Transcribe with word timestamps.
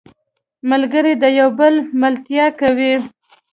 ملګری 0.69 1.13
د 1.23 1.25
یو 1.39 1.49
بل 1.59 1.73
ملتیا 2.01 2.45
کوي 2.59 2.93